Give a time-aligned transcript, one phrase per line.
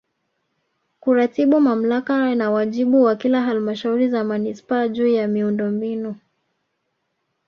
[0.99, 6.15] Kuratibu Mamlaka na wajibu wa kila Halmashauri za Manispaa juu ya miundombinu